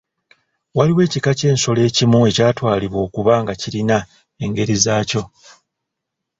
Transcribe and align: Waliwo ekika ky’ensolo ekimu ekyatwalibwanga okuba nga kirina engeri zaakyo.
Waliwo 0.77 1.01
ekika 1.07 1.31
ky’ensolo 1.39 1.81
ekimu 1.89 2.17
ekyatwalibwanga 2.29 3.05
okuba 3.07 3.33
nga 3.41 3.53
kirina 3.61 3.97
engeri 4.43 4.75
zaakyo. 4.83 5.23